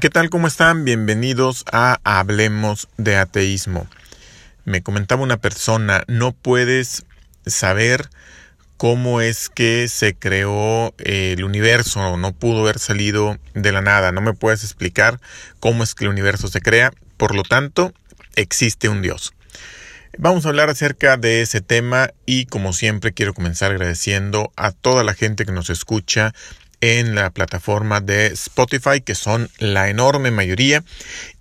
¿Qué 0.00 0.08
tal? 0.08 0.30
¿Cómo 0.30 0.46
están? 0.46 0.86
Bienvenidos 0.86 1.66
a 1.70 2.00
Hablemos 2.02 2.88
de 2.96 3.16
Ateísmo. 3.16 3.86
Me 4.64 4.82
comentaba 4.82 5.22
una 5.22 5.36
persona, 5.36 6.04
no 6.08 6.32
puedes 6.32 7.04
saber 7.44 8.08
cómo 8.78 9.20
es 9.20 9.50
que 9.50 9.88
se 9.88 10.14
creó 10.14 10.94
el 10.96 11.44
universo, 11.44 12.16
no 12.16 12.32
pudo 12.32 12.62
haber 12.62 12.78
salido 12.78 13.36
de 13.52 13.70
la 13.70 13.82
nada, 13.82 14.12
no 14.12 14.22
me 14.22 14.32
puedes 14.32 14.64
explicar 14.64 15.20
cómo 15.60 15.84
es 15.84 15.94
que 15.94 16.04
el 16.04 16.10
universo 16.10 16.48
se 16.48 16.62
crea, 16.62 16.94
por 17.18 17.34
lo 17.34 17.42
tanto, 17.42 17.92
existe 18.34 18.88
un 18.88 19.02
Dios. 19.02 19.34
Vamos 20.16 20.46
a 20.46 20.48
hablar 20.48 20.70
acerca 20.70 21.18
de 21.18 21.42
ese 21.42 21.60
tema 21.60 22.12
y 22.24 22.46
como 22.46 22.72
siempre 22.72 23.12
quiero 23.12 23.34
comenzar 23.34 23.72
agradeciendo 23.72 24.52
a 24.56 24.72
toda 24.72 25.04
la 25.04 25.12
gente 25.12 25.44
que 25.44 25.52
nos 25.52 25.68
escucha 25.68 26.32
en 26.82 27.14
la 27.14 27.30
plataforma 27.30 28.00
de 28.00 28.26
Spotify, 28.26 29.00
que 29.00 29.14
son 29.14 29.48
la 29.58 29.88
enorme 29.88 30.32
mayoría, 30.32 30.84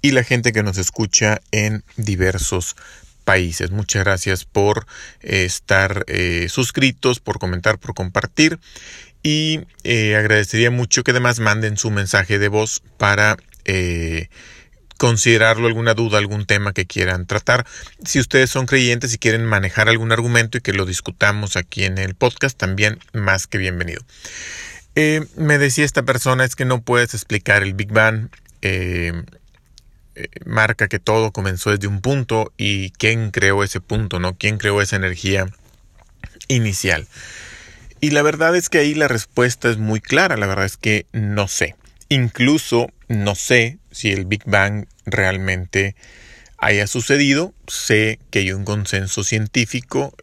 y 0.02 0.12
la 0.12 0.24
gente 0.24 0.54
que 0.54 0.64
nos 0.64 0.78
escucha 0.78 1.42
en 1.52 1.84
diversos 1.98 2.78
países. 3.26 3.72
Muchas 3.72 4.04
gracias 4.04 4.46
por 4.46 4.86
eh, 5.22 5.44
estar 5.44 6.06
eh, 6.08 6.48
suscritos, 6.48 7.20
por 7.20 7.40
comentar, 7.40 7.80
por 7.80 7.96
compartir. 7.96 8.60
Y 9.24 9.62
eh, 9.84 10.16
agradecería 10.16 10.72
mucho 10.72 11.04
que 11.04 11.12
además 11.12 11.40
manden 11.40 11.76
su 11.76 11.92
mensaje 11.92 12.40
de 12.40 12.48
voz 12.48 12.82
para 12.98 13.38
considerarlo 14.98 15.68
alguna 15.68 15.94
duda, 15.94 16.18
algún 16.18 16.46
tema 16.46 16.74
que 16.74 16.86
quieran 16.86 17.26
tratar. 17.26 17.66
Si 18.04 18.20
ustedes 18.20 18.50
son 18.50 18.66
creyentes 18.66 19.14
y 19.14 19.18
quieren 19.18 19.46
manejar 19.46 19.88
algún 19.90 20.12
argumento 20.12 20.58
y 20.58 20.62
que 20.62 20.74
lo 20.74 20.86
discutamos 20.86 21.56
aquí 21.58 21.86
en 21.86 21.98
el 21.98 22.16
podcast, 22.16 22.58
también 22.58 23.00
más 23.14 23.48
que 23.48 23.58
bienvenido. 23.60 24.02
Eh, 24.96 25.26
me 25.36 25.58
decía 25.58 25.86
esta 25.86 26.04
persona 26.04 26.44
es 26.44 26.56
que 26.56 26.66
no 26.66 26.82
puedes 26.82 27.14
explicar 27.14 27.64
el 27.64 27.74
Big 27.74 27.92
Bang. 27.92 28.30
Eh, 28.62 29.14
eh, 30.16 30.28
marca 30.46 30.90
que 30.90 31.00
todo 31.00 31.32
comenzó 31.32 31.72
desde 31.72 31.88
un 31.88 32.02
punto 32.02 32.52
y 32.58 32.92
quién 32.92 33.32
creó 33.32 33.64
ese 33.64 33.80
punto, 33.80 34.20
¿no? 34.20 34.38
¿Quién 34.38 34.58
creó 34.58 34.82
esa 34.82 34.98
energía 34.98 35.48
inicial? 36.50 37.08
Y 38.02 38.10
la 38.10 38.22
verdad 38.22 38.56
es 38.56 38.70
que 38.70 38.80
ahí 38.80 38.94
la 38.94 39.08
respuesta 39.08 39.70
es 39.70 39.78
muy 39.78 40.02
clara, 40.02 40.36
la 40.36 40.48
verdad 40.48 40.66
es 40.66 40.76
que 40.76 41.06
no 41.14 41.48
sé. 41.48 41.76
Incluso 42.10 42.90
no 43.08 43.36
sé 43.36 43.78
si 43.92 44.12
el 44.12 44.26
Big 44.26 44.44
Bang 44.46 44.86
realmente 45.06 45.96
haya 46.58 46.88
sucedido, 46.88 47.54
sé 47.68 48.20
que 48.32 48.40
hay 48.40 48.52
un 48.52 48.66
consenso 48.66 49.24
científico 49.24 50.14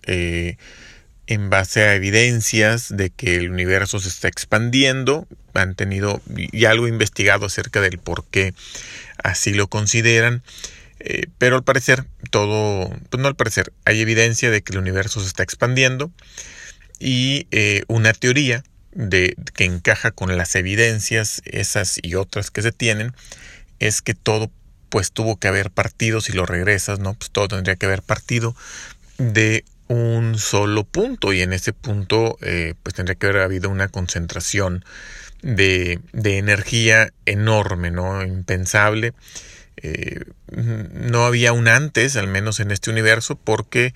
en 1.28 1.50
base 1.50 1.82
a 1.82 1.94
evidencias 1.94 2.88
de 2.88 3.10
que 3.10 3.36
el 3.36 3.50
universo 3.50 4.00
se 4.00 4.08
está 4.08 4.28
expandiendo. 4.28 5.28
Han 5.52 5.74
tenido 5.74 6.22
ya 6.52 6.70
algo 6.70 6.88
investigado 6.88 7.46
acerca 7.46 7.82
del 7.82 7.98
por 7.98 8.24
qué 8.24 8.54
así 9.22 9.52
lo 9.52 9.68
consideran. 9.68 10.42
Eh, 11.00 11.26
pero 11.36 11.56
al 11.56 11.64
parecer, 11.64 12.06
todo, 12.30 12.88
pues 13.10 13.20
no 13.20 13.28
al 13.28 13.36
parecer, 13.36 13.72
hay 13.84 14.00
evidencia 14.00 14.50
de 14.50 14.62
que 14.62 14.72
el 14.72 14.78
universo 14.78 15.20
se 15.20 15.26
está 15.26 15.42
expandiendo 15.42 16.10
y 16.98 17.46
eh, 17.50 17.84
una 17.88 18.14
teoría 18.14 18.64
de, 18.92 19.36
que 19.54 19.64
encaja 19.64 20.10
con 20.10 20.34
las 20.36 20.56
evidencias, 20.56 21.42
esas 21.44 22.00
y 22.02 22.14
otras 22.14 22.50
que 22.50 22.62
se 22.62 22.72
tienen, 22.72 23.12
es 23.78 24.00
que 24.00 24.14
todo 24.14 24.50
pues 24.88 25.12
tuvo 25.12 25.38
que 25.38 25.46
haber 25.46 25.70
partido, 25.70 26.22
si 26.22 26.32
lo 26.32 26.46
regresas, 26.46 26.98
¿no? 26.98 27.12
Pues 27.12 27.30
todo 27.30 27.48
tendría 27.48 27.76
que 27.76 27.84
haber 27.84 28.02
partido 28.02 28.56
de 29.18 29.64
un 29.88 30.38
solo 30.38 30.84
punto 30.84 31.32
y 31.32 31.40
en 31.42 31.52
ese 31.52 31.72
punto 31.72 32.36
eh, 32.42 32.74
pues 32.82 32.94
tendría 32.94 33.16
que 33.16 33.26
haber 33.26 33.42
habido 33.42 33.70
una 33.70 33.88
concentración 33.88 34.84
de, 35.42 36.00
de 36.12 36.38
energía 36.38 37.12
enorme, 37.26 37.90
¿no? 37.90 38.22
Impensable. 38.22 39.14
Eh, 39.76 40.24
no 40.52 41.24
había 41.24 41.52
un 41.52 41.68
antes, 41.68 42.16
al 42.16 42.26
menos 42.26 42.60
en 42.60 42.70
este 42.70 42.90
universo, 42.90 43.36
porque 43.36 43.94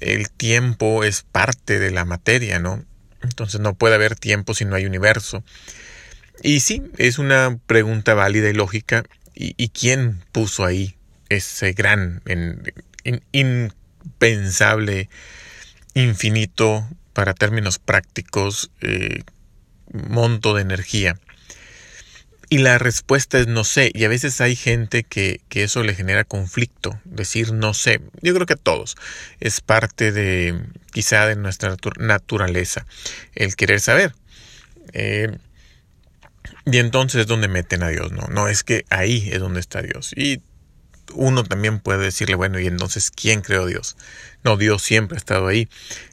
el 0.00 0.30
tiempo 0.30 1.04
es 1.04 1.22
parte 1.22 1.78
de 1.78 1.90
la 1.90 2.04
materia, 2.04 2.58
¿no? 2.58 2.84
Entonces 3.22 3.60
no 3.60 3.74
puede 3.74 3.96
haber 3.96 4.14
tiempo 4.14 4.54
si 4.54 4.64
no 4.64 4.76
hay 4.76 4.86
universo. 4.86 5.42
Y 6.42 6.60
sí, 6.60 6.82
es 6.98 7.18
una 7.18 7.58
pregunta 7.66 8.14
válida 8.14 8.48
y 8.48 8.52
lógica. 8.52 9.04
¿Y, 9.34 9.68
quién 9.68 10.22
puso 10.32 10.64
ahí 10.64 10.96
ese 11.28 11.72
gran, 11.72 12.22
impensable, 14.06 15.08
infinito, 15.94 16.88
para 17.12 17.34
términos 17.34 17.78
prácticos, 17.78 18.70
eh, 18.80 19.22
monto 19.92 20.54
de 20.54 20.62
energía? 20.62 21.18
Y 22.48 22.58
la 22.58 22.78
respuesta 22.78 23.40
es 23.40 23.48
no 23.48 23.64
sé. 23.64 23.90
Y 23.92 24.04
a 24.04 24.08
veces 24.08 24.40
hay 24.40 24.54
gente 24.54 25.02
que, 25.02 25.40
que, 25.48 25.64
eso 25.64 25.82
le 25.82 25.94
genera 25.94 26.22
conflicto. 26.22 27.00
Decir 27.04 27.52
no 27.52 27.74
sé. 27.74 28.00
Yo 28.22 28.34
creo 28.34 28.46
que 28.46 28.52
a 28.52 28.56
todos. 28.56 28.96
Es 29.40 29.60
parte 29.60 30.12
de 30.12 30.60
quizá 30.92 31.26
de 31.26 31.34
nuestra 31.34 31.74
naturaleza. 31.98 32.86
El 33.34 33.56
querer 33.56 33.80
saber. 33.80 34.14
Eh, 34.92 35.36
y 36.66 36.78
entonces 36.78 37.22
es 37.22 37.26
donde 37.26 37.48
meten 37.48 37.82
a 37.82 37.88
Dios. 37.88 38.12
No, 38.12 38.28
no 38.30 38.48
es 38.48 38.62
que 38.62 38.84
ahí 38.90 39.28
es 39.32 39.40
donde 39.40 39.58
está 39.58 39.82
Dios. 39.82 40.12
Y 40.16 40.40
uno 41.14 41.44
también 41.44 41.80
puede 41.80 42.04
decirle, 42.04 42.34
bueno, 42.34 42.58
¿y 42.60 42.66
entonces 42.66 43.10
quién 43.10 43.40
creó 43.40 43.66
Dios? 43.66 43.96
No, 44.44 44.56
Dios 44.56 44.82
siempre 44.82 45.16
ha 45.16 45.18
estado 45.18 45.46
ahí. 45.48 45.68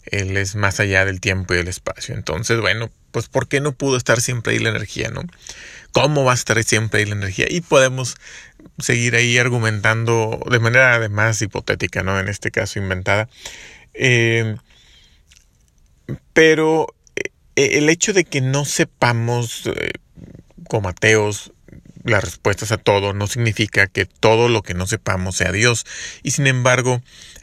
Él 0.05 0.37
es 0.37 0.55
más 0.55 0.79
allá 0.79 1.05
del 1.05 1.19
tiempo 1.19 1.53
y 1.53 1.57
del 1.57 1.67
espacio. 1.67 2.15
Entonces, 2.15 2.59
bueno, 2.59 2.89
pues 3.11 3.27
¿por 3.29 3.47
qué 3.47 3.61
no 3.61 3.73
pudo 3.73 3.97
estar 3.97 4.21
siempre 4.21 4.53
ahí 4.53 4.59
la 4.59 4.69
energía, 4.69 5.09
no? 5.09 5.21
¿Cómo 5.91 6.23
va 6.23 6.31
a 6.31 6.35
estar 6.35 6.61
siempre 6.63 7.01
ahí 7.01 7.05
la 7.05 7.15
energía? 7.15 7.45
Y 7.49 7.61
podemos 7.61 8.15
seguir 8.79 9.15
ahí 9.15 9.37
argumentando 9.37 10.41
de 10.49 10.59
manera 10.59 10.95
además 10.95 11.41
hipotética, 11.41 12.01
¿no? 12.03 12.19
En 12.19 12.27
este 12.27 12.49
caso 12.51 12.79
inventada. 12.79 13.29
Eh, 13.93 14.55
pero 16.33 16.87
eh, 17.15 17.77
el 17.77 17.89
hecho 17.89 18.13
de 18.13 18.25
que 18.25 18.41
no 18.41 18.65
sepamos, 18.65 19.67
eh, 19.67 19.93
como 20.67 20.89
ateos, 20.89 21.52
las 22.03 22.23
respuestas 22.23 22.71
a 22.71 22.77
todo 22.77 23.13
no 23.13 23.27
significa 23.27 23.87
que 23.87 24.05
todo 24.05 24.49
lo 24.49 24.61
que 24.61 24.73
no 24.73 24.87
sepamos 24.87 25.37
sea 25.37 25.51
Dios. 25.51 25.85
Y 26.21 26.31
sin 26.31 26.47
embargo, 26.47 27.01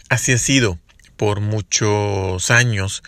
así 0.08 0.32
ha 0.32 0.38
sido 0.38 0.78
por 1.16 1.40
muchos 1.40 2.50
años, 2.50 3.02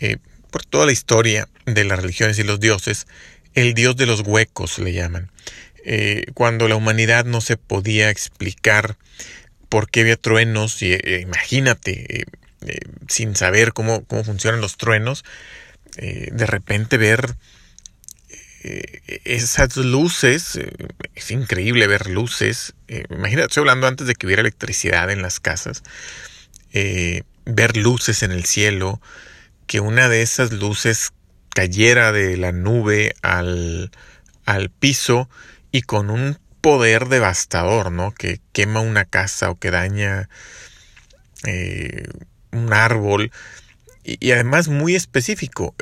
eh, 0.00 0.18
por 0.50 0.64
toda 0.64 0.86
la 0.86 0.92
historia 0.92 1.48
de 1.66 1.84
las 1.84 2.00
religiones 2.00 2.38
y 2.38 2.44
los 2.44 2.60
dioses, 2.60 3.06
el 3.54 3.74
dios 3.74 3.96
de 3.96 4.06
los 4.06 4.20
huecos 4.20 4.78
le 4.78 4.92
llaman. 4.92 5.30
Eh, 5.84 6.26
cuando 6.34 6.68
la 6.68 6.76
humanidad 6.76 7.24
no 7.24 7.40
se 7.40 7.56
podía 7.56 8.10
explicar 8.10 8.96
por 9.68 9.90
qué 9.90 10.02
había 10.02 10.16
truenos, 10.16 10.82
y, 10.82 10.92
eh, 10.92 11.20
imagínate, 11.22 12.24
sin 13.08 13.34
saber 13.34 13.72
cómo, 13.72 14.04
cómo 14.04 14.22
funcionan 14.22 14.60
los 14.60 14.76
truenos, 14.76 15.24
de 15.96 16.46
repente 16.46 16.96
ver 16.96 17.36
esas 19.24 19.76
luces, 19.76 20.56
eh, 20.56 20.70
es 21.14 21.30
increíble 21.30 21.86
ver 21.86 22.08
luces. 22.08 22.74
Eh, 22.88 23.04
imagínate, 23.10 23.48
estoy 23.48 23.62
hablando 23.62 23.86
antes 23.86 24.06
de 24.06 24.14
que 24.14 24.26
hubiera 24.26 24.40
electricidad 24.40 25.10
en 25.10 25.22
las 25.22 25.40
casas. 25.40 25.82
ver 27.44 27.76
luces 27.76 28.22
en 28.22 28.30
el 28.30 28.44
cielo, 28.44 29.00
que 29.66 29.80
una 29.80 30.08
de 30.08 30.22
esas 30.22 30.52
luces 30.52 31.12
cayera 31.50 32.12
de 32.12 32.36
la 32.36 32.52
nube 32.52 33.14
al, 33.20 33.90
al 34.46 34.70
piso 34.70 35.28
y 35.72 35.82
con 35.82 36.08
un 36.08 36.38
poder 36.60 37.08
devastador, 37.08 37.90
¿no? 37.90 38.12
Que 38.12 38.40
quema 38.52 38.80
una 38.80 39.04
casa 39.04 39.50
o 39.50 39.58
que 39.58 39.70
daña 39.70 40.28
un 42.52 42.72
árbol. 42.72 43.32
Y, 44.04 44.24
y, 44.24 44.32
además 44.32 44.68
muy 44.68 44.94
específico 44.94 45.74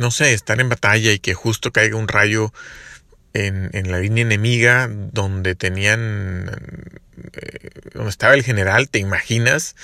no 0.00 0.10
sé, 0.10 0.32
estar 0.32 0.58
en 0.60 0.70
batalla 0.70 1.12
y 1.12 1.18
que 1.18 1.34
justo 1.34 1.72
caiga 1.72 1.96
un 1.96 2.08
rayo 2.08 2.54
en, 3.34 3.68
en 3.74 3.92
la 3.92 3.98
línea 3.98 4.22
enemiga 4.22 4.88
donde 4.90 5.54
tenían, 5.54 6.50
eh, 7.34 7.68
donde 7.92 8.08
estaba 8.08 8.32
el 8.32 8.42
general, 8.42 8.88
¿te 8.88 8.98
imaginas? 8.98 9.76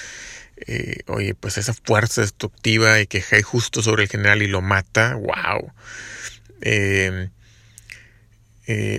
Eh, 0.66 1.00
oye, 1.06 1.34
pues 1.34 1.58
esa 1.58 1.74
fuerza 1.74 2.22
destructiva 2.22 2.98
y 2.98 3.06
que 3.06 3.20
cae 3.20 3.42
justo 3.42 3.82
sobre 3.82 4.04
el 4.04 4.08
general 4.08 4.40
y 4.40 4.46
lo 4.46 4.62
mata, 4.62 5.16
wow. 5.16 5.70
Eh, 6.62 7.28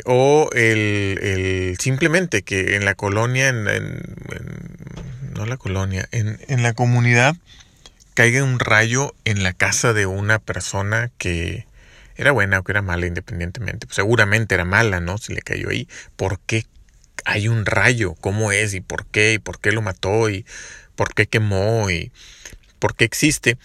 o 0.05 0.49
el, 0.53 1.19
el, 1.21 1.77
simplemente 1.79 2.43
que 2.43 2.75
en 2.75 2.85
la 2.85 2.93
colonia, 2.93 3.49
en, 3.49 3.67
en, 3.67 4.01
no 5.33 5.47
la 5.47 5.57
colonia, 5.57 6.07
en, 6.11 6.39
en 6.47 6.61
la 6.61 6.73
comunidad 6.73 7.35
caiga 8.17 8.43
un 8.43 8.57
rayo 8.57 9.13
en 9.25 9.43
la 9.43 9.53
casa 9.53 9.93
de 9.93 10.07
una 10.07 10.39
persona 10.39 11.11
que 11.19 11.67
era 12.15 12.31
buena 12.31 12.57
o 12.57 12.63
que 12.63 12.71
era 12.71 12.81
mala 12.81 13.05
independientemente. 13.05 13.85
Pues 13.85 13.95
seguramente 13.95 14.55
era 14.55 14.65
mala, 14.65 14.99
¿no? 14.99 15.19
Si 15.19 15.35
le 15.35 15.43
cayó 15.43 15.69
ahí. 15.69 15.87
¿Por 16.15 16.39
qué 16.39 16.65
hay 17.25 17.47
un 17.47 17.67
rayo? 17.67 18.15
¿Cómo 18.15 18.51
es? 18.51 18.73
¿Y 18.73 18.81
por 18.81 19.05
qué? 19.05 19.33
¿Y 19.33 19.37
por 19.37 19.59
qué 19.59 19.71
lo 19.71 19.83
mató? 19.83 20.31
¿Y 20.31 20.47
por 20.95 21.13
qué 21.13 21.27
quemó? 21.27 21.91
¿Y 21.91 22.11
por 22.79 22.95
qué 22.95 23.05
existe? 23.05 23.59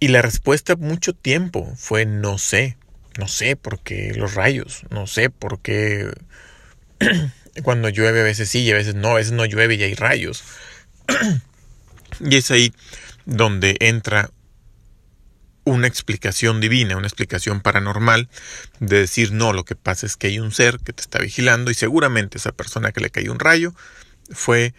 Y 0.00 0.08
la 0.08 0.22
respuesta 0.22 0.76
mucho 0.76 1.12
tiempo 1.12 1.70
fue 1.76 2.06
no 2.06 2.38
sé. 2.38 2.78
No 3.18 3.28
sé 3.28 3.54
por 3.54 3.80
qué 3.80 4.14
los 4.14 4.32
rayos, 4.32 4.84
no 4.88 5.06
sé 5.06 5.28
por 5.28 5.60
qué 5.60 6.10
cuando 7.62 7.90
llueve 7.90 8.20
a 8.20 8.24
veces 8.24 8.48
sí 8.48 8.60
y 8.60 8.70
a 8.70 8.76
veces 8.76 8.94
no, 8.94 9.10
a 9.10 9.16
veces 9.16 9.32
no 9.32 9.44
llueve 9.44 9.74
y 9.74 9.82
hay 9.82 9.94
rayos. 9.94 10.42
y 12.20 12.36
es 12.36 12.50
ahí 12.50 12.72
donde 13.26 13.76
entra 13.80 14.30
una 15.64 15.86
explicación 15.86 16.60
divina, 16.60 16.96
una 16.96 17.06
explicación 17.06 17.60
paranormal 17.60 18.28
de 18.80 19.00
decir 19.00 19.32
no, 19.32 19.52
lo 19.52 19.64
que 19.64 19.74
pasa 19.74 20.06
es 20.06 20.16
que 20.16 20.26
hay 20.28 20.38
un 20.38 20.52
ser 20.52 20.78
que 20.78 20.92
te 20.92 21.00
está 21.00 21.18
vigilando 21.18 21.70
y 21.70 21.74
seguramente 21.74 22.38
esa 22.38 22.52
persona 22.52 22.92
que 22.92 23.00
le 23.00 23.10
cayó 23.10 23.32
un 23.32 23.38
rayo 23.38 23.74
fue 24.30 24.74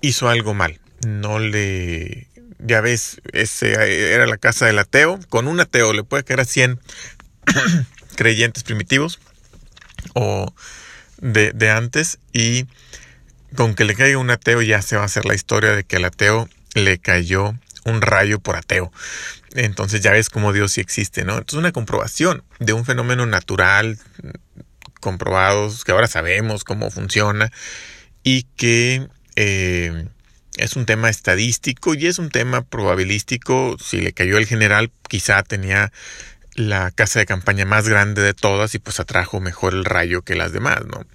hizo 0.00 0.28
algo 0.28 0.54
mal, 0.54 0.80
no 1.06 1.38
le 1.38 2.26
ya 2.58 2.80
ves, 2.80 3.20
ese 3.32 3.72
era 4.12 4.26
la 4.26 4.36
casa 4.36 4.66
del 4.66 4.78
ateo, 4.78 5.18
con 5.28 5.48
un 5.48 5.60
ateo 5.60 5.92
le 5.92 6.04
puede 6.04 6.24
caer 6.24 6.40
a 6.40 6.44
100 6.44 6.80
creyentes 8.16 8.64
primitivos 8.64 9.18
o 10.14 10.52
de, 11.18 11.52
de 11.52 11.70
antes 11.70 12.18
y 12.32 12.66
con 13.56 13.74
que 13.74 13.84
le 13.84 13.94
caiga 13.94 14.18
un 14.18 14.30
ateo 14.30 14.62
ya 14.62 14.80
se 14.82 14.96
va 14.96 15.02
a 15.02 15.06
hacer 15.06 15.24
la 15.24 15.34
historia 15.34 15.72
de 15.72 15.84
que 15.84 15.96
al 15.96 16.04
ateo 16.04 16.48
le 16.74 16.98
cayó 16.98 17.54
un 17.84 18.02
rayo 18.02 18.40
por 18.40 18.56
ateo. 18.56 18.92
Entonces 19.54 20.00
ya 20.00 20.12
ves 20.12 20.28
cómo 20.28 20.52
Dios 20.52 20.72
sí 20.72 20.80
existe, 20.80 21.24
¿no? 21.24 21.32
Entonces 21.32 21.58
una 21.58 21.72
comprobación 21.72 22.44
de 22.58 22.72
un 22.72 22.84
fenómeno 22.84 23.26
natural, 23.26 23.98
comprobados, 25.00 25.84
que 25.84 25.92
ahora 25.92 26.06
sabemos 26.06 26.64
cómo 26.64 26.90
funciona 26.90 27.50
y 28.22 28.44
que 28.56 29.08
eh, 29.36 30.06
es 30.56 30.76
un 30.76 30.86
tema 30.86 31.08
estadístico 31.08 31.94
y 31.94 32.06
es 32.06 32.18
un 32.18 32.30
tema 32.30 32.62
probabilístico. 32.62 33.76
Si 33.82 34.00
le 34.00 34.12
cayó 34.12 34.38
el 34.38 34.46
general, 34.46 34.92
quizá 35.08 35.42
tenía 35.42 35.92
la 36.54 36.90
casa 36.90 37.18
de 37.18 37.26
campaña 37.26 37.64
más 37.64 37.88
grande 37.88 38.22
de 38.22 38.34
todas 38.34 38.74
y 38.74 38.78
pues 38.78 39.00
atrajo 39.00 39.40
mejor 39.40 39.72
el 39.72 39.84
rayo 39.84 40.22
que 40.22 40.34
las 40.34 40.52
demás, 40.52 40.84
¿no? 40.86 41.06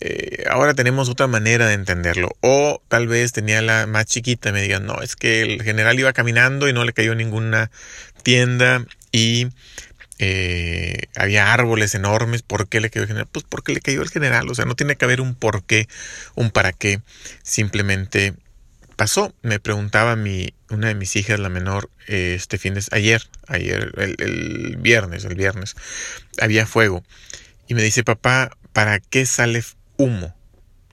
Eh, 0.00 0.44
ahora 0.48 0.74
tenemos 0.74 1.08
otra 1.08 1.26
manera 1.26 1.66
de 1.66 1.74
entenderlo. 1.74 2.30
O 2.40 2.82
tal 2.88 3.08
vez 3.08 3.32
tenía 3.32 3.62
la 3.62 3.86
más 3.86 4.06
chiquita 4.06 4.52
me 4.52 4.62
digan, 4.62 4.86
no, 4.86 5.02
es 5.02 5.16
que 5.16 5.42
el 5.42 5.62
general 5.62 5.98
iba 5.98 6.12
caminando 6.12 6.68
y 6.68 6.72
no 6.72 6.84
le 6.84 6.92
cayó 6.92 7.14
ninguna 7.14 7.70
tienda 8.22 8.84
y 9.10 9.48
eh, 10.18 11.02
había 11.16 11.52
árboles 11.52 11.94
enormes. 11.94 12.42
¿Por 12.42 12.68
qué 12.68 12.80
le 12.80 12.90
cayó 12.90 13.02
el 13.02 13.08
general? 13.08 13.28
Pues 13.30 13.44
porque 13.48 13.72
le 13.72 13.80
cayó 13.80 14.02
el 14.02 14.10
general. 14.10 14.48
O 14.50 14.54
sea, 14.54 14.64
no 14.64 14.76
tiene 14.76 14.96
que 14.96 15.04
haber 15.04 15.20
un 15.20 15.34
por 15.34 15.64
qué, 15.64 15.88
un 16.34 16.50
para 16.50 16.72
qué. 16.72 17.00
Simplemente 17.42 18.34
pasó. 18.96 19.34
Me 19.42 19.60
preguntaba 19.60 20.16
mi, 20.16 20.54
una 20.70 20.88
de 20.88 20.94
mis 20.94 21.16
hijas, 21.16 21.40
la 21.40 21.48
menor, 21.48 21.90
este 22.06 22.58
fin 22.58 22.74
de 22.74 22.82
ayer, 22.92 23.22
ayer, 23.46 23.92
el, 23.96 24.16
el 24.18 24.76
viernes, 24.76 25.24
el 25.24 25.34
viernes, 25.34 25.76
había 26.40 26.66
fuego. 26.66 27.04
Y 27.68 27.74
me 27.74 27.82
dice, 27.82 28.02
papá, 28.02 28.56
¿para 28.72 28.98
qué 28.98 29.26
sale 29.26 29.62
humo. 29.98 30.34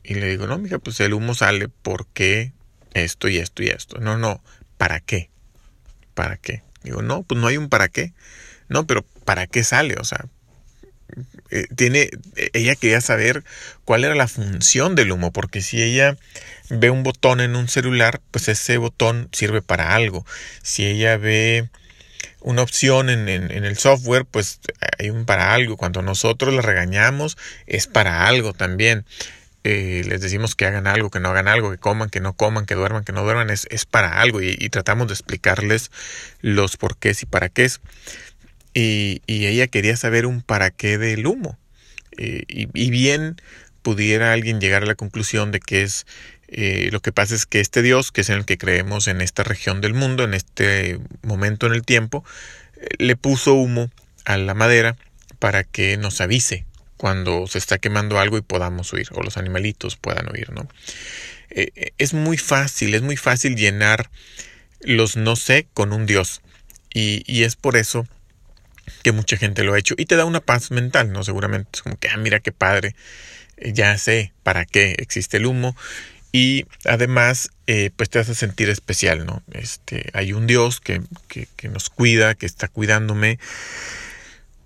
Y 0.04 0.16
le 0.16 0.28
digo, 0.28 0.46
no, 0.46 0.58
mija, 0.58 0.78
pues 0.80 1.00
el 1.00 1.14
humo 1.14 1.34
sale 1.34 1.70
porque 1.70 2.52
esto 2.94 3.30
y 3.30 3.38
esto 3.38 3.64
y 3.64 3.68
esto. 3.68 4.00
No, 4.00 4.18
no, 4.18 4.44
¿para 4.78 5.00
qué? 5.00 5.30
¿Para 6.14 6.36
qué? 6.38 6.64
Digo, 6.84 7.02
no, 7.02 7.24
pues 7.24 7.40
no 7.40 7.48
hay 7.48 7.58
un 7.58 7.70
para 7.70 7.88
qué. 7.88 8.14
No, 8.68 8.86
pero 8.86 9.04
¿para 9.24 9.48
qué 9.48 9.64
sale? 9.64 9.96
O 10.00 10.04
sea, 10.04 10.26
eh, 11.52 11.68
tiene, 11.76 12.10
ella 12.54 12.76
quería 12.76 13.02
saber 13.02 13.44
cuál 13.84 14.04
era 14.04 14.16
la 14.16 14.28
función 14.28 14.96
del 14.96 15.12
humo, 15.12 15.32
porque 15.32 15.62
si 15.62 15.82
ella 15.82 16.18
ve 16.70 16.90
un 16.90 17.04
botón 17.04 17.42
en 17.42 17.56
un 17.56 17.68
celular, 17.68 18.22
pues 18.32 18.48
ese 18.48 18.78
botón 18.78 19.30
sirve 19.32 19.62
para 19.62 19.96
algo. 19.96 20.26
Si 20.64 20.86
ella 20.86 21.18
ve 21.18 21.70
una 22.46 22.62
opción 22.62 23.10
en, 23.10 23.28
el 23.28 23.78
software, 23.78 24.24
pues 24.24 24.60
hay 25.00 25.10
un 25.10 25.26
para 25.26 25.56
algo. 25.56 25.78
Cuando 25.78 26.04
nosotros 26.04 26.54
la 26.54 26.62
regañamos, 26.62 27.38
es 27.66 27.88
para 27.88 28.28
algo 28.28 28.54
también. 28.54 29.04
Eh, 29.64 30.04
les 30.08 30.22
decimos 30.22 30.54
que 30.54 30.68
hagan 30.68 30.86
algo, 30.86 31.10
que 31.10 31.20
no 31.20 31.30
hagan 31.30 31.48
algo, 31.48 31.72
que 31.72 31.80
coman, 31.80 32.12
que 32.12 32.20
no 32.20 32.34
coman, 32.34 32.68
que 32.68 32.76
duerman, 32.76 33.04
que 33.04 33.14
no 33.14 33.24
duerman, 33.24 33.50
es, 33.50 33.68
es 33.72 33.88
para 33.88 34.22
algo 34.22 34.44
y, 34.44 34.70
tratamos 34.70 35.08
de 35.08 35.16
explicarles 35.16 35.90
los 36.42 36.78
porqués 36.78 37.24
y 37.24 37.26
para 37.26 37.50
qué 37.50 37.66
es. 37.66 37.82
Y, 38.76 39.24
ella 39.26 39.66
quería 39.66 39.98
saber 39.98 40.28
un 40.28 40.44
para 40.44 40.70
qué 40.70 41.00
del 41.00 41.26
humo. 41.26 41.58
Eh, 42.16 42.44
y, 42.48 42.68
y, 42.76 42.92
bien 42.92 43.42
pudiera 43.82 44.34
alguien 44.34 44.62
llegar 44.62 44.84
a 44.84 44.86
la 44.86 44.96
conclusión 44.96 45.52
de 45.52 45.60
que 45.60 45.82
es 45.82 46.06
eh, 46.48 46.90
lo 46.92 47.00
que 47.02 47.12
pasa 47.12 47.36
es 47.36 47.46
que 47.46 47.60
este 47.60 47.82
Dios, 47.82 48.12
que 48.12 48.22
es 48.22 48.30
en 48.30 48.38
el 48.38 48.46
que 48.46 48.58
creemos 48.58 49.08
en 49.08 49.22
esta 49.22 49.44
región 49.44 49.82
del 49.82 49.94
mundo, 49.94 50.24
en 50.24 50.34
este 50.34 51.00
momento 51.24 51.66
en 51.66 51.74
el 51.74 51.84
tiempo, 51.84 52.24
le 52.98 53.16
puso 53.16 53.54
humo 53.54 53.90
a 54.26 54.38
la 54.38 54.54
madera 54.54 54.96
para 55.40 55.64
que 55.64 55.98
nos 55.98 56.22
avise 56.22 56.66
cuando 56.98 57.48
se 57.48 57.58
está 57.58 57.78
quemando 57.78 58.20
algo 58.20 58.38
y 58.38 58.42
podamos 58.42 58.92
huir, 58.94 59.08
o 59.12 59.22
los 59.22 59.38
animalitos 59.38 59.96
puedan 59.96 60.32
huir, 60.32 60.52
¿no? 60.52 60.68
Eh, 61.50 61.92
es 61.98 62.14
muy 62.14 62.38
fácil, 62.38 62.96
es 62.96 63.02
muy 63.02 63.18
fácil 63.18 63.56
llenar 63.56 64.10
los 64.82 65.16
no 65.16 65.36
sé 65.36 65.68
con 65.74 65.94
un 65.94 66.06
Dios. 66.06 66.42
Y, 66.94 67.24
y, 67.28 67.44
es 67.44 67.58
por 67.58 67.76
eso 67.76 68.08
que 69.04 69.12
mucha 69.12 69.36
gente 69.36 69.64
lo 69.64 69.74
ha 69.74 69.80
hecho. 69.80 69.96
Y 69.98 70.06
te 70.06 70.16
da 70.16 70.26
una 70.26 70.40
paz 70.40 70.72
mental, 70.72 71.12
¿no? 71.12 71.24
Seguramente 71.24 71.70
es 71.74 71.82
como 71.82 71.98
que, 71.98 72.08
ah, 72.08 72.18
mira 72.18 72.40
qué 72.40 72.52
padre, 72.54 72.96
ya 73.58 73.98
sé 73.98 74.34
para 74.44 74.66
qué 74.66 74.96
existe 74.98 75.38
el 75.38 75.46
humo 75.46 75.76
y 76.36 76.66
además 76.84 77.50
eh, 77.66 77.92
pues 77.96 78.10
te 78.10 78.20
hace 78.20 78.36
sentir 78.36 78.70
especial, 78.70 79.26
¿no? 79.26 79.42
Este, 79.54 80.10
hay 80.12 80.34
un 80.34 80.48
Dios 80.48 80.82
que, 80.82 81.02
que, 81.30 81.70
nos 81.70 81.90
cuida, 81.90 82.36
que 82.36 82.46
está 82.46 82.68
cuidándome. 82.68 83.40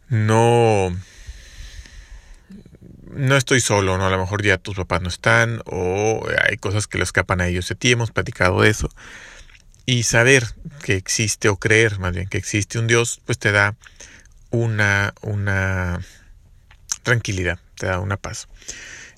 No, 0.07 0.89
no 3.11 3.37
estoy 3.37 3.61
solo, 3.61 3.99
¿no? 3.99 4.07
A 4.07 4.09
lo 4.09 4.17
mejor 4.17 4.41
ya 4.41 4.57
tus 4.57 4.77
papás 4.77 5.03
no 5.03 5.09
están 5.09 5.61
o 5.65 6.27
hay 6.43 6.57
cosas 6.57 6.87
que 6.87 6.97
le 6.97 7.03
escapan 7.03 7.39
a 7.39 7.47
ellos. 7.47 7.69
A 7.69 7.75
ti 7.75 7.91
hemos 7.91 8.09
platicado 8.09 8.61
de 8.61 8.71
eso. 8.71 8.89
Y 9.85 10.01
saber 10.03 10.47
que 10.81 10.95
existe 10.95 11.49
o 11.49 11.57
creer 11.57 11.99
más 11.99 12.15
bien 12.15 12.27
que 12.27 12.39
existe 12.39 12.79
un 12.79 12.87
Dios, 12.87 13.21
pues 13.27 13.37
te 13.37 13.51
da 13.51 13.75
una, 14.49 15.13
una 15.21 16.01
tranquilidad, 17.03 17.59
te 17.75 17.85
da 17.85 17.99
una 17.99 18.17
paz. 18.17 18.47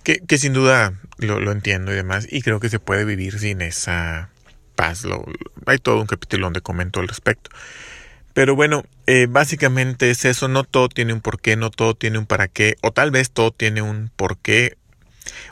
Que, 0.04 0.38
sin 0.38 0.54
duda 0.54 0.94
lo, 1.18 1.40
lo, 1.40 1.52
entiendo 1.52 1.92
y 1.92 1.96
demás, 1.96 2.28
y 2.30 2.42
creo 2.42 2.60
que 2.60 2.70
se 2.70 2.80
puede 2.80 3.06
vivir 3.06 3.40
sin 3.40 3.62
esa 3.62 4.30
paz. 4.76 5.04
Lo, 5.04 5.26
hay 5.68 5.78
todo 5.78 6.02
un 6.02 6.08
capítulo 6.08 6.48
donde 6.48 6.62
comento 6.62 7.00
al 7.00 7.08
respecto. 7.08 7.52
Pero 8.34 8.56
bueno, 8.56 8.84
eh, 9.08 9.28
básicamente 9.30 10.10
es 10.10 10.26
eso, 10.26 10.48
no 10.48 10.64
todo 10.64 10.90
tiene 10.90 11.14
un 11.14 11.22
porqué, 11.22 11.56
no 11.56 11.70
todo 11.70 11.96
tiene 11.96 12.18
un 12.18 12.26
para 12.26 12.48
qué, 12.48 12.76
o 12.82 12.92
tal 12.92 13.12
vez 13.12 13.32
todo 13.32 13.52
tiene 13.52 13.82
un 13.82 14.10
porqué. 14.16 14.78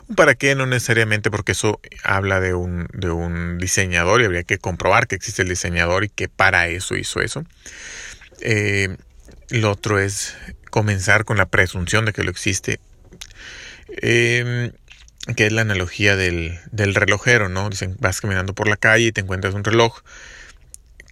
Un 0.08 0.16
para 0.16 0.34
qué 0.34 0.54
no 0.54 0.66
necesariamente 0.66 1.30
porque 1.30 1.52
eso 1.52 1.80
habla 2.02 2.40
de 2.40 2.54
un, 2.54 2.88
de 2.92 3.10
un 3.10 3.58
diseñador 3.58 4.20
y 4.20 4.24
habría 4.24 4.42
que 4.42 4.58
comprobar 4.58 5.06
que 5.06 5.14
existe 5.14 5.42
el 5.42 5.48
diseñador 5.48 6.04
y 6.04 6.08
que 6.08 6.28
para 6.28 6.68
eso 6.68 6.96
hizo 6.96 7.20
eso. 7.20 7.44
Eh, 8.40 8.96
lo 9.50 9.70
otro 9.70 9.98
es 9.98 10.36
comenzar 10.70 11.24
con 11.24 11.36
la 11.36 11.46
presunción 11.46 12.04
de 12.04 12.12
que 12.12 12.24
lo 12.24 12.30
existe 12.30 12.80
eh, 14.00 14.72
que 15.36 15.46
es 15.46 15.52
la 15.52 15.62
analogía 15.62 16.16
del, 16.16 16.58
del, 16.72 16.94
relojero, 16.94 17.48
¿no? 17.48 17.68
Dicen, 17.70 17.96
vas 18.00 18.20
caminando 18.20 18.54
por 18.54 18.68
la 18.68 18.76
calle 18.76 19.06
y 19.06 19.12
te 19.12 19.20
encuentras 19.20 19.54
un 19.54 19.64
reloj. 19.64 20.00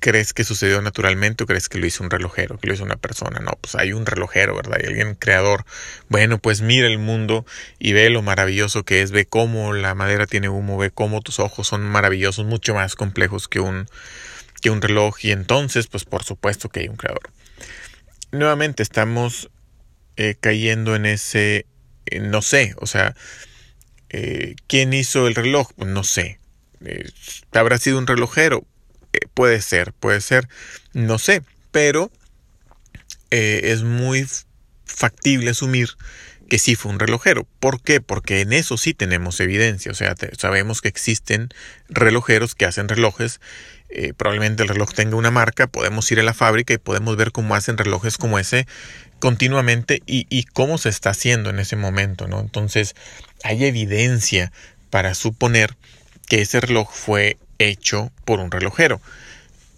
¿Crees 0.01 0.33
que 0.33 0.45
sucedió 0.45 0.81
naturalmente 0.81 1.43
o 1.43 1.47
crees 1.47 1.69
que 1.69 1.79
lo 1.79 1.87
hizo 1.87 2.05
un 2.05 2.11
relojero, 2.11 2.57
que 2.59 2.69
lo 2.69 2.75
hizo 2.75 2.85
una 2.85 2.97
persona? 2.97 3.41
No, 3.41 3.53
pues 3.61 3.75
hay 3.75 3.93
un 3.93 4.07
relojero, 4.07 4.55
¿verdad? 4.55 4.79
Hay 4.81 4.87
alguien 4.87 5.17
creador. 5.17 5.65
Bueno, 6.09 6.39
pues 6.39 6.61
mira 6.63 6.87
el 6.87 6.99
mundo 6.99 7.45
y 7.81 7.93
ve 7.93 8.09
lo 8.09 8.23
maravilloso 8.23 8.85
que 8.85 9.03
es, 9.03 9.11
ve 9.11 9.27
cómo 9.27 9.73
la 9.73 9.97
madera 9.97 10.27
tiene 10.27 10.49
humo, 10.49 10.79
ve 10.79 10.93
cómo 10.93 11.21
tus 11.21 11.41
ojos 11.41 11.67
son 11.67 11.83
maravillosos, 11.83 12.47
mucho 12.47 12.75
más 12.75 12.95
complejos 12.95 13.49
que 13.49 13.59
un, 13.59 13.89
que 14.63 14.71
un 14.71 14.81
reloj 14.81 15.17
y 15.23 15.33
entonces, 15.33 15.89
pues 15.89 16.05
por 16.05 16.23
supuesto 16.23 16.69
que 16.69 16.81
hay 16.81 16.89
un 16.89 16.97
creador. 16.97 17.31
Nuevamente 18.31 18.85
estamos 18.85 19.51
eh, 20.17 20.37
cayendo 20.39 20.95
en 20.95 21.07
ese 21.07 21.67
eh, 22.11 22.21
no 22.21 22.43
sé, 22.43 22.75
o 22.79 22.87
sea, 22.87 23.15
eh, 24.11 24.57
¿quién 24.67 24.93
hizo 24.93 25.27
el 25.27 25.35
reloj? 25.35 25.71
No 25.77 26.05
sé. 26.05 26.39
Eh, 26.85 27.11
¿Habrá 27.53 27.79
sido 27.79 27.99
un 27.99 28.07
relojero? 28.07 28.65
puede 29.35 29.61
ser, 29.63 29.95
puede 29.95 30.21
ser, 30.21 30.49
no 30.93 31.19
sé, 31.19 31.43
pero 31.73 32.13
es 33.31 33.83
muy 33.83 34.29
factible 34.85 35.51
asumir 35.51 35.89
que 36.49 36.59
sí 36.59 36.75
fue 36.75 36.93
un 36.93 36.99
relojero. 36.99 37.47
¿Por 37.61 37.83
qué? 37.83 38.01
Porque 38.01 38.41
en 38.41 38.53
eso 38.53 38.77
sí 38.77 38.95
tenemos 38.95 39.41
evidencia. 39.41 39.93
O 39.93 39.95
sea, 39.95 40.15
sabemos 40.37 40.81
que 40.81 40.89
existen 40.89 41.49
relojeros 41.89 42.55
que 42.55 42.65
hacen 42.65 42.89
relojes. 42.89 43.41
Probablemente 44.17 44.63
el 44.63 44.69
reloj 44.69 44.93
tenga 44.93 45.17
una 45.17 45.31
marca. 45.31 45.67
Podemos 45.67 46.11
ir 46.13 46.21
a 46.21 46.23
la 46.23 46.35
fábrica 46.35 46.75
y 46.75 46.79
podemos 46.79 47.17
ver 47.17 47.33
cómo 47.33 47.55
hacen 47.55 47.79
relojes 47.79 48.19
como 48.19 48.39
ese 48.39 48.67
continuamente 49.19 50.03
y, 50.07 50.45
cómo 50.45 50.79
se 50.79 50.89
está 50.89 51.11
haciendo 51.11 51.51
en 51.51 51.59
ese 51.59 51.77
momento, 51.77 52.29
¿no? 52.29 52.41
Entonces, 52.41 52.95
hay 53.43 53.65
evidencia 53.65 54.53
para 54.91 55.15
suponer 55.15 55.77
que 56.29 56.41
ese 56.41 56.61
reloj 56.61 56.93
fue 56.93 57.37
hecho 57.59 58.13
por 58.25 58.41
un 58.41 58.51
relojero. 58.51 59.01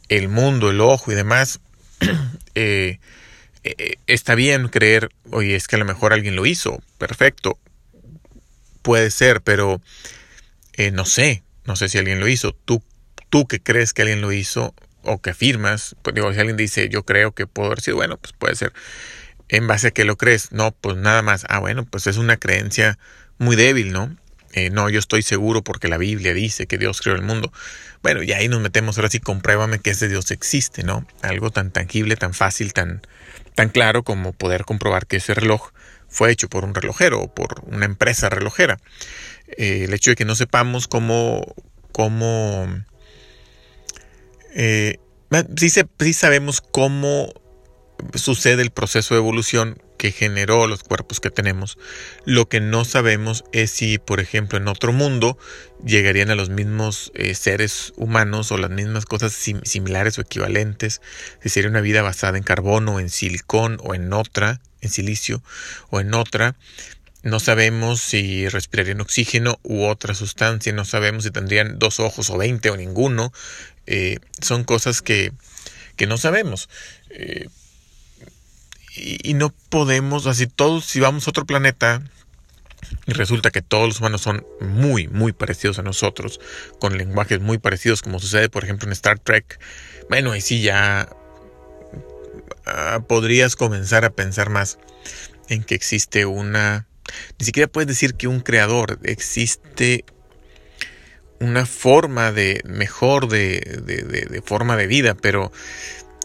El 0.09 0.29
mundo, 0.29 0.71
el 0.71 0.81
ojo 0.81 1.13
y 1.13 1.15
demás, 1.15 1.61
eh, 2.55 2.99
eh, 3.65 3.95
está 4.07 4.35
bien 4.35 4.69
creer, 4.69 5.11
oye, 5.31 5.57
es 5.57 5.69
que 5.69 5.77
a 5.77 5.79
lo 5.79 5.85
mejor 5.85 6.13
alguien 6.13 6.37
lo 6.37 6.47
hizo, 6.47 6.83
perfecto, 6.99 7.59
puede 8.83 9.11
ser, 9.11 9.41
pero 9.41 9.81
eh, 10.75 10.91
no 10.91 11.05
sé, 11.05 11.43
no 11.65 11.77
sé 11.77 11.89
si 11.89 11.99
alguien 11.99 12.21
lo 12.21 12.29
hizo. 12.29 12.53
Tú, 12.53 12.83
tú 13.31 13.47
que 13.47 13.61
crees 13.63 13.93
que 13.93 14.03
alguien 14.03 14.21
lo 14.21 14.33
hizo 14.33 14.75
o 15.03 15.21
que 15.23 15.31
afirmas, 15.31 15.97
pues 16.03 16.15
digo, 16.15 16.33
si 16.33 16.39
alguien 16.39 16.57
dice 16.57 16.89
yo 16.89 17.05
creo 17.05 17.33
que 17.33 17.47
puedo 17.47 17.69
haber 17.69 17.81
sido, 17.81 17.97
bueno, 17.97 18.19
pues 18.19 18.33
puede 18.33 18.55
ser. 18.57 18.73
¿En 19.49 19.67
base 19.67 19.89
a 19.89 19.91
que 19.91 20.05
lo 20.05 20.17
crees? 20.17 20.53
No, 20.53 20.71
pues 20.73 20.97
nada 20.97 21.23
más. 21.23 21.45
Ah, 21.49 21.59
bueno, 21.59 21.85
pues 21.85 22.07
es 22.07 22.19
una 22.19 22.37
creencia 22.37 22.99
muy 23.39 23.57
débil, 23.57 23.93
¿no? 23.93 24.17
Eh, 24.53 24.71
no, 24.71 24.89
yo 24.91 24.99
estoy 24.99 25.23
seguro 25.23 25.63
porque 25.63 25.89
la 25.89 25.97
Biblia 25.97 26.35
dice 26.35 26.67
que 26.67 26.79
Dios 26.79 27.01
creó 27.01 27.15
el 27.17 27.23
mundo. 27.23 27.53
Bueno, 28.03 28.23
y 28.23 28.33
ahí 28.33 28.49
nos 28.49 28.61
metemos 28.61 28.97
ahora 28.99 29.11
sí, 29.11 29.21
compruébame 29.21 29.79
que 29.79 29.91
ese 29.91 30.09
Dios 30.09 30.31
existe, 30.31 30.83
¿no? 30.83 31.07
Algo 31.23 31.51
tan 31.51 31.71
tangible, 31.71 32.17
tan 32.17 32.35
fácil, 32.35 32.73
tan, 32.73 33.03
tan 33.55 33.69
claro 33.69 34.03
como 34.03 34.33
poder 34.33 34.65
comprobar 34.65 35.07
que 35.07 35.17
ese 35.17 35.35
reloj 35.35 35.71
fue 36.09 36.31
hecho 36.33 36.49
por 36.49 36.65
un 36.65 36.75
relojero 36.75 37.21
o 37.21 37.35
por 37.35 37.63
una 37.67 37.87
empresa 37.87 38.29
relojera. 38.29 38.79
Eh, 39.57 39.85
el 39.85 39.95
hecho 39.95 40.11
de 40.11 40.17
que 40.17 40.25
no 40.25 40.35
sepamos 40.35 40.89
cómo, 40.89 41.55
cómo 41.93 42.69
eh, 44.55 44.99
sí, 45.57 45.71
sí 45.71 46.13
sabemos 46.13 46.61
cómo 46.61 47.33
sucede 48.15 48.63
el 48.63 48.71
proceso 48.71 49.15
de 49.15 49.21
evolución 49.21 49.83
que 50.01 50.13
generó 50.13 50.67
los 50.67 50.83
cuerpos 50.83 51.21
que 51.21 51.31
tenemos. 51.31 51.77
Lo 52.25 52.49
que 52.49 52.61
no 52.61 52.87
sabemos 52.87 53.45
es 53.53 53.71
si, 53.71 53.99
por 53.99 54.21
ejemplo, 54.21 54.57
en 54.57 54.67
otro 54.67 54.95
mundo 54.95 55.37
llegarían 55.85 56.31
a 56.31 56.35
los 56.35 56.49
mismos 56.49 57.13
eh, 57.15 57.35
seres 57.35 57.93
humanos 57.97 58.51
o 58.51 58.57
las 58.57 58.71
mismas 58.71 59.05
cosas 59.05 59.35
similares 59.35 60.17
o 60.17 60.23
equivalentes, 60.23 61.03
si 61.43 61.51
sería 61.51 61.69
una 61.69 61.83
vida 61.83 62.01
basada 62.01 62.39
en 62.39 62.45
carbono, 62.45 62.99
en 62.99 63.11
silicón 63.11 63.77
o 63.83 63.95
en 63.95 64.11
otra, 64.15 64.63
en 64.81 64.89
silicio 64.89 65.43
o 65.91 66.01
en 66.01 66.15
otra. 66.15 66.57
No 67.23 67.39
sabemos 67.39 68.01
si 68.01 68.49
respirarían 68.49 69.03
oxígeno 69.03 69.61
u 69.63 69.85
otra 69.85 70.15
sustancia, 70.15 70.73
no 70.73 70.87
sabemos 70.87 71.25
si 71.25 71.31
tendrían 71.31 71.79
dos 71.79 72.01
ojos 72.01 72.31
o 72.31 72.39
veinte 72.39 72.71
o 72.71 72.77
ninguno. 72.79 73.35
Eh, 73.93 74.21
son 74.41 74.63
cosas 74.63 75.03
que, 75.03 75.33
que 75.97 76.07
no 76.07 76.17
sabemos. 76.17 76.69
Eh, 77.11 77.49
y, 78.95 79.35
no 79.35 79.53
podemos, 79.69 80.27
así 80.27 80.47
todos, 80.47 80.85
si 80.85 81.01
vamos 81.01 81.27
a 81.27 81.31
otro 81.31 81.45
planeta 81.45 82.01
y 83.07 83.13
resulta 83.13 83.51
que 83.51 83.63
todos 83.63 83.89
los 83.89 83.99
humanos 83.99 84.21
son 84.21 84.47
muy, 84.61 85.09
muy 85.09 85.33
parecidos 85.33 85.81
a 85.81 85.83
nosotros, 85.83 86.39
con 86.79 86.97
lenguajes 86.99 87.41
muy 87.41 87.59
parecidos, 87.59 88.03
como 88.03 88.21
sucede, 88.21 88.49
por 88.49 88.63
ejemplo, 88.63 88.87
en 88.87 88.93
Star 88.93 89.19
Trek, 89.19 89.59
bueno, 90.09 90.31
ahí 90.31 90.41
sí 90.41 90.63
ya 90.63 91.09
ah, 92.67 93.01
podrías 93.09 93.57
comenzar 93.57 94.05
a 94.05 94.11
pensar 94.11 94.51
más 94.51 94.79
en 95.49 95.65
que 95.65 95.75
existe 95.75 96.27
una... 96.27 96.87
Ni 97.41 97.47
siquiera 97.47 97.67
puedes 97.67 97.89
decir 97.89 98.15
que 98.15 98.29
un 98.29 98.41
creador, 98.41 99.01
existe 99.03 100.05
una 101.41 101.67
forma 101.67 102.33
de 102.33 102.63
mejor 102.65 103.29
de, 103.29 103.61
de 103.61 104.43
forma 104.43 104.77
de 104.77 104.87
vida, 104.87 105.15
pero 105.15 105.51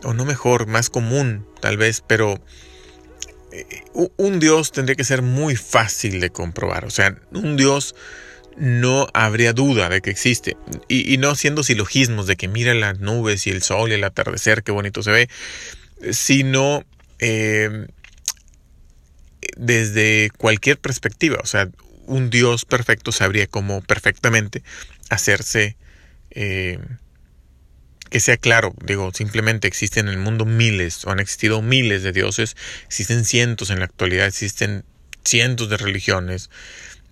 o 0.04 0.14
no 0.14 0.26
mejor, 0.26 0.68
más 0.68 0.90
común 0.90 1.46
tal 1.60 1.78
vez, 1.78 2.04
pero 2.06 2.40
eh, 3.52 3.84
un 4.18 4.40
Dios 4.40 4.72
tendría 4.72 4.96
que 4.96 5.04
ser 5.04 5.22
muy 5.22 5.56
fácil 5.56 6.20
de 6.20 6.30
comprobar. 6.30 6.86
O 6.86 6.90
sea, 6.90 7.18
un 7.32 7.58
Dios 7.58 7.96
no 8.58 9.08
habría 9.14 9.54
duda 9.54 9.90
de 9.90 10.02
que 10.02 10.12
existe. 10.12 10.58
Y, 10.88 11.18
no 11.18 11.30
haciendo 11.30 11.64
silogismos 11.64 12.28
de 12.28 12.36
que 12.36 12.48
mira 12.48 12.74
las 12.74 13.00
nubes 13.00 13.48
y 13.48 13.50
el 13.50 13.62
sol 13.62 13.92
y 13.92 13.96
el 13.96 14.04
atardecer, 14.04 14.64
qué 14.64 14.72
bonito 14.72 15.04
se 15.04 15.12
ve, 15.12 15.30
sino 16.12 16.84
eh, 17.20 17.88
desde 19.58 20.32
cualquier 20.38 20.78
perspectiva. 20.78 21.40
O 21.42 21.48
sea, 21.48 21.70
un 22.06 22.30
Dios 22.30 22.66
perfecto 22.66 23.12
sabría 23.12 23.48
cómo 23.48 23.82
perfectamente 23.82 24.62
hacerse 25.10 25.78
eh, 26.32 26.80
que 28.10 28.20
sea 28.20 28.38
claro, 28.38 28.74
digo, 28.86 29.12
simplemente 29.14 29.68
existen 29.68 30.08
en 30.08 30.14
el 30.14 30.20
mundo 30.20 30.46
miles, 30.46 31.04
o 31.06 31.12
han 31.12 31.20
existido 31.20 31.62
miles 31.62 32.04
de 32.04 32.12
dioses, 32.12 32.56
existen 32.86 33.26
cientos 33.26 33.72
en 33.72 33.80
la 33.80 33.86
actualidad, 33.86 34.28
existen 34.28 34.86
cientos 35.24 35.70
de 35.70 35.78
religiones, 35.78 36.50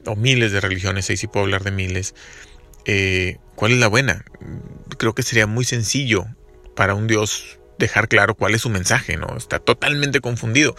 o 0.05 0.15
miles 0.15 0.51
de 0.51 0.61
religiones, 0.61 1.09
ahí 1.09 1.17
sí 1.17 1.27
puedo 1.27 1.45
hablar 1.45 1.63
de 1.63 1.71
miles. 1.71 2.13
Eh, 2.85 3.37
¿Cuál 3.55 3.73
es 3.73 3.79
la 3.79 3.87
buena? 3.87 4.23
Creo 4.97 5.15
que 5.15 5.23
sería 5.23 5.47
muy 5.47 5.65
sencillo 5.65 6.25
para 6.75 6.95
un 6.95 7.07
dios 7.07 7.59
dejar 7.79 8.07
claro 8.07 8.35
cuál 8.35 8.55
es 8.55 8.61
su 8.61 8.69
mensaje, 8.69 9.17
¿no? 9.17 9.35
Está 9.37 9.59
totalmente 9.59 10.21
confundido. 10.21 10.75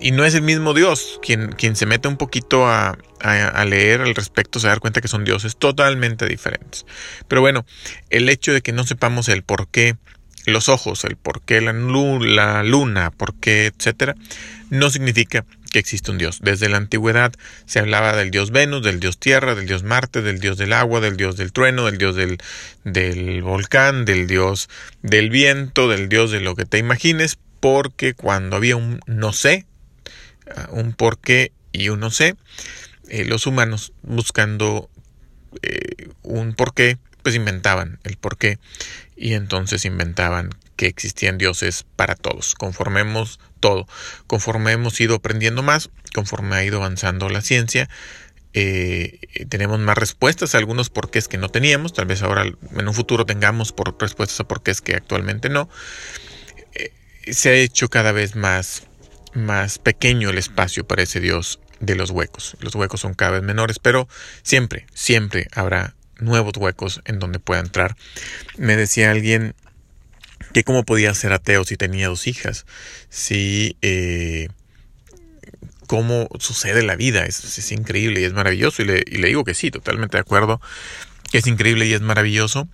Y 0.00 0.10
no 0.10 0.24
es 0.24 0.34
el 0.34 0.42
mismo 0.42 0.74
Dios. 0.74 1.20
Quien, 1.22 1.52
quien 1.52 1.76
se 1.76 1.86
mete 1.86 2.08
un 2.08 2.16
poquito 2.16 2.66
a, 2.66 2.98
leer 3.66 4.02
al 4.02 4.14
respecto 4.14 4.60
se 4.60 4.68
da 4.68 4.76
cuenta 4.78 5.00
que 5.00 5.08
son 5.08 5.24
dioses 5.24 5.56
totalmente 5.56 6.26
diferentes. 6.26 6.84
Pero 7.28 7.40
bueno, 7.40 7.64
el 8.10 8.28
hecho 8.28 8.52
de 8.52 8.60
que 8.60 8.72
no 8.72 8.84
sepamos 8.84 9.28
el 9.28 9.42
por 9.42 9.68
qué 9.68 9.96
los 10.46 10.68
ojos, 10.68 11.04
el 11.04 11.16
por 11.16 11.40
qué 11.40 11.60
la, 11.60 11.72
la 11.72 12.62
luna, 12.62 13.10
por 13.10 13.34
qué, 13.34 13.66
etcétera, 13.66 14.14
no 14.68 14.90
significa 14.90 15.46
que 15.74 15.80
existe 15.80 16.12
un 16.12 16.18
Dios. 16.18 16.38
Desde 16.40 16.68
la 16.68 16.76
antigüedad 16.76 17.32
se 17.66 17.80
hablaba 17.80 18.14
del 18.14 18.30
Dios 18.30 18.52
Venus, 18.52 18.84
del 18.84 19.00
Dios 19.00 19.18
Tierra, 19.18 19.56
del 19.56 19.66
Dios 19.66 19.82
Marte, 19.82 20.22
del 20.22 20.38
Dios 20.38 20.56
del 20.56 20.72
agua, 20.72 21.00
del 21.00 21.16
Dios 21.16 21.36
del 21.36 21.52
trueno, 21.52 21.86
del 21.86 21.98
Dios 21.98 22.14
del, 22.14 22.38
del 22.84 23.42
volcán, 23.42 24.04
del 24.04 24.28
Dios 24.28 24.68
del 25.02 25.30
viento, 25.30 25.88
del 25.88 26.08
Dios 26.08 26.30
de 26.30 26.40
lo 26.40 26.54
que 26.54 26.64
te 26.64 26.78
imagines, 26.78 27.38
porque 27.58 28.14
cuando 28.14 28.54
había 28.54 28.76
un 28.76 29.00
no 29.06 29.32
sé, 29.32 29.66
un 30.70 30.92
por 30.92 31.18
qué 31.18 31.52
y 31.72 31.88
un 31.88 32.00
no 32.00 32.10
sé. 32.10 32.36
Eh, 33.08 33.24
los 33.24 33.46
humanos 33.46 33.92
buscando 34.02 34.88
eh, 35.62 36.08
un 36.22 36.54
por 36.54 36.72
qué, 36.72 36.98
pues 37.22 37.34
inventaban 37.34 37.98
el 38.04 38.16
por 38.16 38.38
qué 38.38 38.58
y 39.16 39.34
entonces 39.34 39.84
inventaban 39.84 40.50
que 40.76 40.86
existían 40.86 41.38
dioses 41.38 41.84
para 41.96 42.14
todos. 42.14 42.54
Conformemos 42.54 43.40
todo. 43.60 43.86
Conforme 44.26 44.72
hemos 44.72 45.00
ido 45.00 45.16
aprendiendo 45.16 45.62
más, 45.62 45.90
conforme 46.14 46.56
ha 46.56 46.64
ido 46.64 46.78
avanzando 46.78 47.28
la 47.28 47.42
ciencia, 47.42 47.88
eh, 48.54 49.20
tenemos 49.48 49.78
más 49.80 49.98
respuestas 49.98 50.54
a 50.54 50.58
algunos 50.58 50.90
porqués 50.90 51.28
que 51.28 51.38
no 51.38 51.48
teníamos. 51.48 51.92
Tal 51.92 52.06
vez 52.06 52.22
ahora 52.22 52.44
en 52.44 52.88
un 52.88 52.94
futuro 52.94 53.26
tengamos 53.26 53.72
por 53.72 54.00
respuestas 54.00 54.40
a 54.40 54.48
porqués 54.48 54.80
que 54.80 54.94
actualmente 54.94 55.48
no. 55.48 55.68
se 57.30 57.48
ha 57.50 57.54
hecho 57.54 57.88
cada 57.88 58.12
vez 58.12 58.36
más 58.36 58.86
más 59.34 59.78
pequeño 59.78 60.30
el 60.30 60.38
espacio 60.38 60.86
para 60.86 61.02
ese 61.02 61.20
Dios 61.20 61.60
de 61.80 61.96
los 61.96 62.10
huecos. 62.10 62.56
Los 62.60 62.74
huecos 62.74 63.00
son 63.00 63.14
cada 63.14 63.32
vez 63.32 63.42
menores, 63.42 63.78
pero 63.78 64.08
siempre, 64.42 64.86
siempre 64.94 65.48
habrá 65.52 65.94
nuevos 66.18 66.56
huecos 66.56 67.00
en 67.04 67.18
donde 67.18 67.40
pueda 67.40 67.60
entrar. 67.60 67.96
Me 68.56 68.76
decía 68.76 69.10
alguien 69.10 69.54
que 70.52 70.64
cómo 70.64 70.84
podía 70.84 71.14
ser 71.14 71.32
ateo 71.32 71.64
si 71.64 71.76
tenía 71.76 72.08
dos 72.08 72.26
hijas, 72.26 72.66
si 73.08 73.76
eh, 73.82 74.48
cómo 75.86 76.28
sucede 76.38 76.82
la 76.82 76.96
vida, 76.96 77.24
es, 77.26 77.58
es, 77.58 77.72
increíble 77.72 78.20
y 78.20 78.24
es 78.24 78.32
maravilloso, 78.32 78.82
y 78.82 78.84
le, 78.86 79.04
y 79.06 79.16
le 79.16 79.28
digo 79.28 79.44
que 79.44 79.54
sí, 79.54 79.70
totalmente 79.70 80.16
de 80.16 80.20
acuerdo, 80.20 80.60
que 81.30 81.38
es 81.38 81.46
increíble 81.46 81.86
y 81.86 81.92
es 81.92 82.00
maravilloso, 82.00 82.68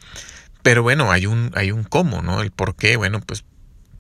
pero 0.63 0.83
bueno, 0.83 1.11
hay 1.11 1.27
un, 1.27 1.51
hay 1.55 1.73
un 1.73 1.85
cómo, 1.85 2.23
¿no? 2.23 2.43
El 2.43 2.51
por 2.51 2.77
qué, 2.77 2.97
bueno, 2.97 3.21
pues 3.21 3.45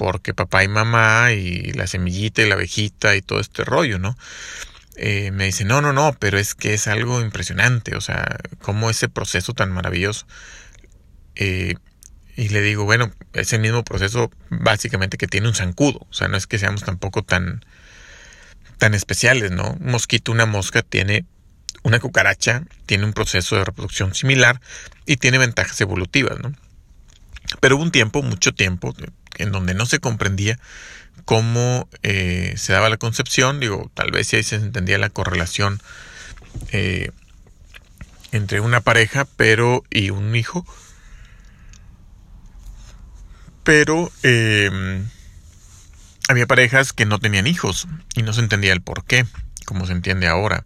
porque 0.00 0.32
papá 0.32 0.64
y 0.64 0.68
mamá 0.68 1.32
y 1.32 1.72
la 1.72 1.86
semillita 1.86 2.40
y 2.40 2.48
la 2.48 2.54
abejita 2.54 3.16
y 3.16 3.20
todo 3.20 3.38
este 3.38 3.64
rollo, 3.64 3.98
¿no? 3.98 4.16
Eh, 4.96 5.30
me 5.30 5.44
dice, 5.44 5.66
no, 5.66 5.82
no, 5.82 5.92
no, 5.92 6.16
pero 6.18 6.38
es 6.38 6.54
que 6.54 6.72
es 6.72 6.86
algo 6.86 7.20
impresionante, 7.20 7.94
o 7.94 8.00
sea, 8.00 8.38
cómo 8.62 8.88
ese 8.88 9.10
proceso 9.10 9.52
tan 9.52 9.70
maravilloso. 9.70 10.26
Eh, 11.34 11.74
y 12.34 12.48
le 12.48 12.62
digo, 12.62 12.84
bueno, 12.84 13.12
ese 13.34 13.58
mismo 13.58 13.84
proceso 13.84 14.30
básicamente 14.48 15.18
que 15.18 15.26
tiene 15.26 15.48
un 15.48 15.54
zancudo, 15.54 15.98
o 16.08 16.14
sea, 16.14 16.28
no 16.28 16.38
es 16.38 16.46
que 16.46 16.58
seamos 16.58 16.82
tampoco 16.82 17.22
tan, 17.22 17.62
tan 18.78 18.94
especiales, 18.94 19.50
¿no? 19.50 19.72
Un 19.72 19.90
mosquito, 19.90 20.32
una 20.32 20.46
mosca 20.46 20.80
tiene 20.80 21.26
una 21.82 22.00
cucaracha, 22.00 22.62
tiene 22.86 23.04
un 23.04 23.12
proceso 23.12 23.54
de 23.56 23.66
reproducción 23.66 24.14
similar 24.14 24.62
y 25.04 25.18
tiene 25.18 25.36
ventajas 25.36 25.78
evolutivas, 25.82 26.40
¿no? 26.40 26.54
Pero 27.60 27.76
hubo 27.76 27.82
un 27.82 27.92
tiempo, 27.92 28.22
mucho 28.22 28.54
tiempo, 28.54 28.94
en 29.38 29.52
donde 29.52 29.74
no 29.74 29.86
se 29.86 30.00
comprendía 30.00 30.58
cómo 31.24 31.88
eh, 32.02 32.54
se 32.56 32.72
daba 32.72 32.88
la 32.88 32.96
concepción, 32.96 33.60
digo, 33.60 33.90
tal 33.94 34.10
vez 34.10 34.28
si 34.28 34.36
ahí 34.36 34.42
se 34.42 34.56
entendía 34.56 34.98
la 34.98 35.10
correlación 35.10 35.80
eh, 36.72 37.10
entre 38.32 38.60
una 38.60 38.80
pareja 38.80 39.26
pero 39.36 39.84
y 39.90 40.10
un 40.10 40.34
hijo, 40.34 40.66
pero 43.64 44.10
em, 44.22 45.06
había 46.28 46.46
parejas 46.46 46.92
que 46.92 47.06
no 47.06 47.18
tenían 47.18 47.46
hijos 47.46 47.86
y 48.14 48.22
no 48.22 48.32
se 48.32 48.40
entendía 48.40 48.72
el 48.72 48.80
por 48.80 49.04
qué, 49.04 49.26
como 49.64 49.86
se 49.86 49.92
entiende 49.92 50.26
ahora, 50.26 50.64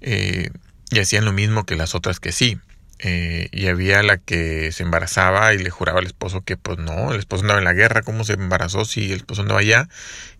eh, 0.00 0.50
y 0.90 0.98
hacían 1.00 1.24
lo 1.24 1.32
mismo 1.32 1.64
que 1.64 1.76
las 1.76 1.94
otras 1.94 2.20
que 2.20 2.32
sí. 2.32 2.58
Eh, 2.98 3.48
y 3.52 3.66
había 3.66 4.02
la 4.02 4.16
que 4.16 4.72
se 4.72 4.82
embarazaba 4.82 5.52
y 5.52 5.58
le 5.58 5.70
juraba 5.70 5.98
al 5.98 6.06
esposo 6.06 6.42
que 6.42 6.56
pues 6.56 6.78
no, 6.78 7.12
el 7.12 7.18
esposo 7.18 7.42
andaba 7.42 7.58
en 7.58 7.64
la 7.64 7.74
guerra, 7.74 8.02
¿cómo 8.02 8.24
se 8.24 8.34
embarazó 8.34 8.84
si 8.84 9.12
el 9.12 9.18
esposo 9.18 9.42
andaba 9.42 9.60
allá? 9.60 9.88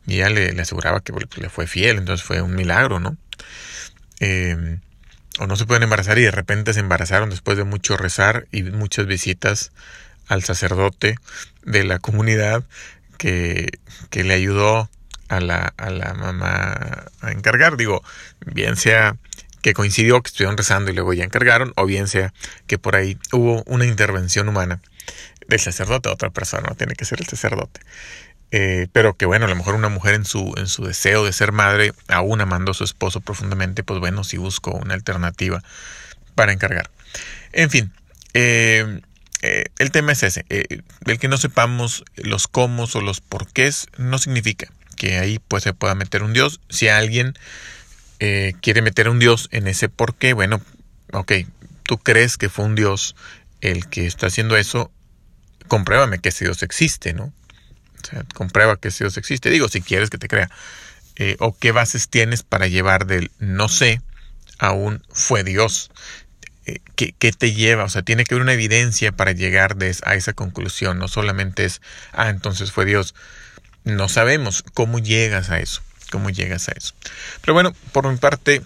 Y 0.07 0.17
ella 0.17 0.31
le, 0.31 0.61
aseguraba 0.61 1.01
que 1.01 1.13
pues, 1.13 1.27
le 1.37 1.51
fue 1.51 1.67
fiel, 1.67 1.99
entonces 1.99 2.25
fue 2.25 2.41
un 2.41 2.55
milagro, 2.55 3.01
¿no? 3.01 3.17
Em, 4.21 4.81
o 5.39 5.47
no 5.47 5.57
se 5.57 5.67
pueden 5.67 5.83
embarazar 5.83 6.19
y 6.19 6.23
de 6.23 6.31
repente 6.31 6.73
se 6.73 6.81
embarazaron 6.81 7.29
después 7.29 7.59
de 7.59 7.65
mucho 7.65 7.97
rezar 7.97 8.47
y 8.53 8.63
muchas 8.63 9.07
visitas 9.07 9.73
al 10.29 10.43
sacerdote 10.43 11.17
de 11.65 11.85
la 11.85 11.99
comunidad 11.99 12.65
que, 13.19 13.69
que 14.11 14.25
le 14.25 14.35
ayudó 14.35 14.89
a 15.29 15.41
la, 15.41 15.75
a 15.77 15.91
la 15.91 16.15
mamá 16.15 17.07
a 17.21 17.33
encargar. 17.33 17.77
Digo, 17.77 18.03
bien 18.47 18.77
sea 18.77 19.17
que 19.63 19.75
coincidió 19.75 20.23
que 20.23 20.29
estuvieron 20.29 20.57
rezando 20.57 20.91
y 20.91 20.95
luego 20.95 21.13
ya 21.13 21.25
encargaron, 21.25 21.73
o 21.77 21.87
bien 21.87 22.09
sea 22.09 22.33
que 22.67 22.79
por 22.79 22.97
ahí 22.97 23.19
hubo 23.33 23.63
una 23.67 23.85
intervención 23.85 24.49
humana 24.49 24.81
del 25.49 25.61
sacerdote 25.61 26.09
otra 26.09 26.31
persona, 26.31 26.69
no 26.69 26.75
tiene 26.75 26.95
que 26.95 27.05
ser 27.05 27.21
el 27.21 27.27
sacerdote. 27.27 27.81
Eh, 28.53 28.87
pero 28.93 29.17
que 29.17 29.27
bueno, 29.27 29.47
a 29.47 29.49
lo 29.49 29.57
mejor 29.57 29.75
una 29.75 29.89
mujer 29.89 30.15
en 30.15 30.25
su, 30.25 30.55
en 30.57 30.69
su 30.69 30.85
deseo 30.85 31.25
de 31.25 31.33
ser 31.33 31.53
madre, 31.53 31.93
aún 32.09 32.41
amando 32.41 32.71
a 32.71 32.75
su 32.75 32.85
esposo 32.85 33.21
profundamente, 33.21 33.83
pues 33.83 34.01
bueno, 34.01 34.25
si 34.25 34.37
buscó 34.37 34.73
una 34.73 34.95
alternativa 34.95 35.63
para 36.35 36.53
encargar. 36.53 36.91
En 37.53 37.71
fin, 37.71 37.93
eh, 38.35 39.01
eh, 39.43 39.65
el 39.79 39.91
tema 39.91 40.13
es 40.13 40.23
ese. 40.23 40.45
el 40.49 41.19
que 41.19 41.29
no 41.29 41.39
sepamos 41.39 42.05
los 42.17 42.47
cómo 42.47 42.85
o 42.93 43.01
los 43.01 43.21
porqués 43.21 43.89
no 43.97 44.19
significa 44.19 44.69
que 44.97 45.19
ahí 45.19 45.39
pues 45.39 45.63
se 45.63 45.75
pueda 45.75 45.95
meter 45.95 46.23
un 46.23 46.33
Dios. 46.33 46.61
Si 46.69 46.89
alguien 46.89 47.35
eh, 48.21 48.55
quiere 48.61 48.83
meter 48.83 49.07
a 49.07 49.11
un 49.11 49.19
Dios 49.19 49.49
en 49.53 49.67
ese 49.67 49.89
por 49.89 50.15
qué, 50.15 50.33
bueno, 50.33 50.61
ok, 51.13 51.33
tú 51.83 51.99
crees 51.99 52.37
que 52.37 52.49
fue 52.49 52.65
un 52.65 52.75
Dios 52.75 53.15
el 53.61 53.89
que 53.89 54.07
está 54.07 54.27
haciendo 54.27 54.57
eso, 54.57 54.91
compruébame 55.69 56.19
que 56.19 56.31
ese 56.31 56.45
Dios 56.45 56.63
existe, 56.63 57.13
¿no? 57.13 57.33
O 58.03 58.07
sea, 58.09 58.25
comprueba 58.35 58.77
que 58.77 58.89
ese 58.89 59.05
Dios 59.05 59.17
existe. 59.17 59.51
Digo, 59.51 59.69
si 59.69 59.81
quieres 59.81 60.11
que 60.11 60.19
te 60.19 60.29
crea. 60.29 60.51
Eh, 61.17 61.37
o 61.39 61.57
qué 61.57 61.73
bases 61.73 62.09
tienes 62.09 62.43
para 62.43 62.67
llevar 62.67 63.07
del 63.07 63.31
no 63.39 63.71
sé 63.71 64.03
a 64.59 64.73
un 64.73 65.03
fue 65.11 65.45
Dios. 65.45 65.91
Eh, 66.67 66.81
¿qué, 66.95 67.15
¿qué, 67.19 67.33
te 67.33 67.53
lleva? 67.55 67.85
O 67.85 67.89
sea, 67.89 68.03
tiene 68.03 68.25
que 68.25 68.35
haber 68.35 68.43
una 68.43 68.53
evidencia 68.53 69.13
para 69.13 69.33
llegar 69.33 69.77
a 70.05 70.15
esa 70.15 70.33
conclusión. 70.35 70.99
No 70.99 71.09
solamente 71.09 71.65
es, 71.65 71.81
ah, 72.13 72.29
entonces 72.29 72.71
fue 72.71 72.85
Dios. 72.85 73.15
No 73.85 74.09
sabemos 74.09 74.63
cómo 74.75 74.99
llegas 74.99 75.51
a 75.51 75.59
eso 75.61 75.83
cómo 76.17 76.31
llegas 76.31 76.71
a 76.71 76.73
eso. 76.73 76.95
Pero 77.43 77.53
bueno, 77.53 77.75
por 77.93 78.11
mi 78.11 78.17
parte 78.17 78.63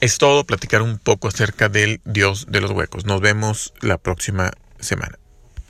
es 0.00 0.18
todo, 0.18 0.44
platicar 0.44 0.82
un 0.82 0.98
poco 0.98 1.26
acerca 1.26 1.68
del 1.68 2.00
Dios 2.04 2.46
de 2.48 2.60
los 2.60 2.70
huecos. 2.70 3.06
Nos 3.06 3.20
vemos 3.20 3.74
la 3.80 3.98
próxima 3.98 4.52
semana. 4.78 5.19